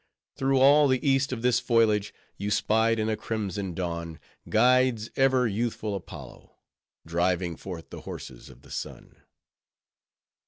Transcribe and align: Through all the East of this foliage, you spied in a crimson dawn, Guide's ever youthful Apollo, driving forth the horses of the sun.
Through 0.35 0.57
all 0.57 0.87
the 0.87 1.07
East 1.07 1.31
of 1.31 1.43
this 1.43 1.59
foliage, 1.59 2.11
you 2.35 2.49
spied 2.49 2.97
in 2.97 3.07
a 3.07 3.15
crimson 3.15 3.75
dawn, 3.75 4.19
Guide's 4.49 5.11
ever 5.15 5.47
youthful 5.47 5.93
Apollo, 5.93 6.55
driving 7.05 7.55
forth 7.55 7.91
the 7.91 8.01
horses 8.01 8.49
of 8.49 8.63
the 8.63 8.71
sun. 8.71 9.17